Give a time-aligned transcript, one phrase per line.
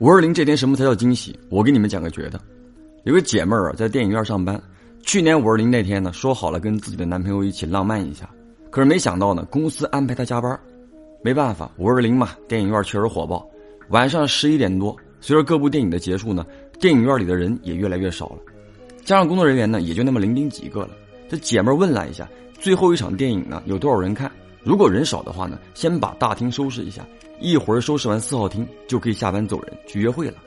[0.00, 1.38] 五二零这天什么才叫惊喜？
[1.48, 2.40] 我给你们讲个绝的。
[3.04, 4.60] 有个姐妹儿啊，在电影院上班。
[5.02, 8.28] 去年五二零那天呢，说好了跟自己的男朋友一起浪漫一下，
[8.70, 10.58] 可是没想到呢，公司安排她加班。
[11.22, 13.46] 没办法，五二零嘛，电影院确实火爆。
[13.90, 16.44] 晚上十一点多，随着各部电影的结束呢，
[16.80, 18.38] 电影院里的人也越来越少了，
[19.04, 20.90] 加上工作人员呢，也就那么零丁几个了。
[21.28, 24.28] 这姐妹问了一下，最后一场电影呢，有多少人看？
[24.64, 27.06] 如果人少的话呢，先把大厅收拾一下，
[27.44, 30.38] 一会儿收拾完四号厅就可以下班走人去约会了。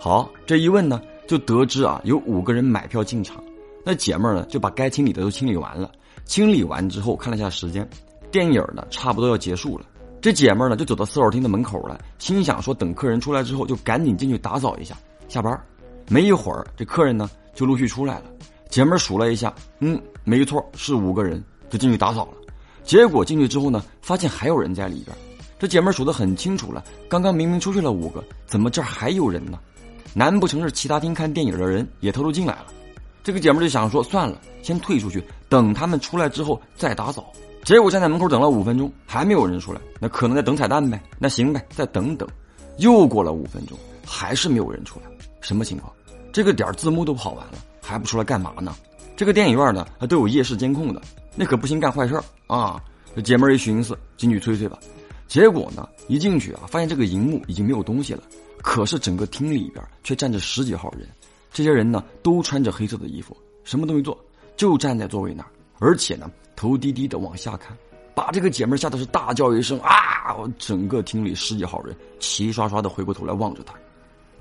[0.00, 3.40] 好，这一问呢，就得知啊有五个人买票进场，
[3.84, 5.92] 那姐妹儿呢就把该清理的都清理完了。
[6.24, 7.88] 清理完之后看了一下时间，
[8.32, 9.86] 电影呢差不多要结束了。
[10.20, 14.96] 这姐妹儿呢就走到四号厅的门口了，心想说等客人出来之后就赶紧进去打扫一下
[15.28, 15.56] 下班。
[16.08, 18.24] 没一会儿，这客人呢就陆续出来了。
[18.68, 22.32] 姐妹儿数了一下，嗯，没错，是五个人，就进去打扫了。
[22.82, 25.16] 结果进去之后呢，发现还有人在里边。
[25.60, 29.58] 这姐妹数得很清楚了，刚刚明明出去了五个，怎么这儿还有人呢？
[30.14, 32.68] 难不成是其他厅看电影的人也偷偷进来了？
[33.22, 37.30] 这个姐妹就想说，算了，先退出去，等他们出来之后再打扫。
[37.62, 40.98] 结果站在门口等了五分钟，还没有人出来，那可能在等彩蛋呗。
[41.18, 42.26] 那行呗，再等等。
[42.78, 45.06] 又过了五分钟，还是没有人出来，
[45.42, 45.92] 什么情况？
[46.32, 48.74] 这个点字幕都跑完了，还不出来干嘛呢？
[49.14, 51.02] 这个电影院呢，都有夜视监控的。
[51.36, 52.82] 那可不行，干坏事啊！
[53.14, 54.78] 这姐妹一寻思，进去催催吧。
[55.30, 58.22] 结果呢，一进去啊，发现这个荧幕已经没有东西了。
[58.62, 61.08] 可是整个厅里边却站着十几号人，
[61.52, 64.18] 这些人呢都穿着黑色的衣服，什么都没做，
[64.56, 67.78] 就站在座位那儿，而且呢头低低的往下看，
[68.12, 70.34] 把这个姐妹吓得是大叫一声啊！
[70.58, 73.72] 整个厅里十几号人齐刷刷的回过头来望着她，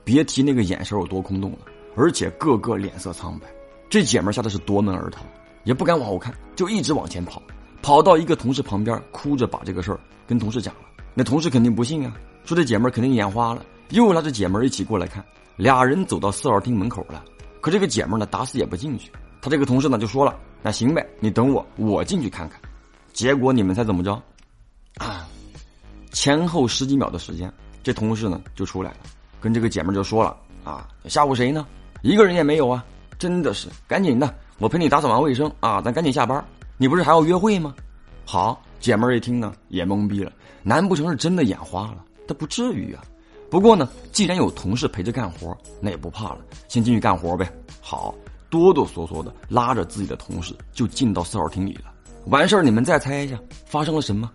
[0.04, 1.60] 别提那个眼神有多空洞了，
[1.96, 3.46] 而且个个脸色苍白。
[3.92, 5.22] 这姐妹吓得是夺门而逃。
[5.66, 7.40] 也不敢往后看，就一直往前跑，
[7.82, 10.82] 跑到一个同事旁边，哭着把这个事儿跟同事讲了。
[11.14, 12.14] 那同事肯定不信啊，
[12.46, 15.24] 说这姐们肯定眼花了，又拉着姐们一起过来看。
[15.56, 17.24] 俩人走到四号厅门口了，
[17.60, 19.12] 可这个姐们呢打死也不进去。
[19.42, 22.60] 他这个同事呢就说了：“那行呗，你等我，我进去看看。”
[23.12, 24.14] 结果你们猜怎么着？
[24.98, 25.28] 啊，
[26.12, 27.52] 前后十几秒的时间，
[27.84, 28.98] 这同事呢就出来了，
[29.42, 31.66] 跟这个姐们就说了：“啊，吓唬谁呢？
[32.02, 32.86] 一个人也没有啊！
[33.18, 36.46] 真的是，赶紧的。”我陪你打扫完卫生啊，咱赶紧下班。
[36.82, 37.76] 你不是还要约会吗？
[38.26, 40.32] 好，姐妹儿一听呢，也懵逼了。
[40.64, 42.06] 难不成是真的眼花了？
[42.26, 43.04] 他不至于啊。
[43.52, 47.52] 不过呢，既然有同事陪着干活，那也不怕了，先进去干活呗。
[47.82, 48.16] 好，
[48.50, 51.94] 哆哆嗦嗦的拉着自己的同事就进到四号厅里了。
[52.28, 54.32] 完事儿，你们再猜一下发生了什么？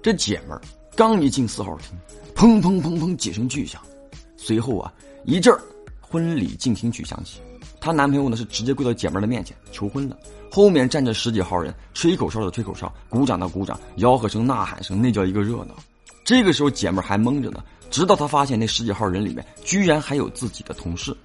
[0.00, 0.60] 这姐们儿
[0.94, 1.98] 刚一进四号厅，
[2.36, 3.82] 砰砰砰砰几声巨响，
[4.36, 4.94] 随后啊，
[5.24, 5.52] 一阵
[6.00, 7.40] 婚礼进行曲响起。
[7.80, 10.16] 她男朋友呢是直接跪到姐妹的面前求婚了，
[10.50, 15.74] 后面站着十几号人，吹口哨的吹口哨，鼓掌的鼓掌，吆喝声、呐喊声，那叫一个热闹。
[16.24, 21.16] 这个时候姐妹还懵着呢，直到她发现那十几号人里面居然还有自己的同事，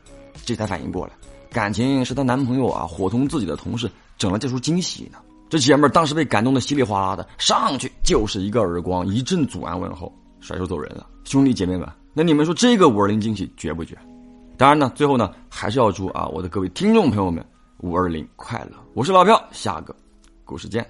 [0.45, 1.13] 这才反应过来，
[1.51, 5.17] 感情是她男朋友啊伙同自己的同事整了这出惊喜呢。
[5.49, 11.05] 这姐妹当时被感动的稀里哗啦的，上去就是一个耳光，一阵祖安问候，甩手走人了。
[11.25, 13.97] 兄弟姐妹们，那你们说这个五二零惊喜绝不绝？
[14.57, 17.45] 当然呢，最后呢，还是要祝啊我的各位听众朋友们
[17.83, 18.77] 五二零快乐！
[18.93, 19.93] 我是老票，下个
[20.45, 20.89] 故事见。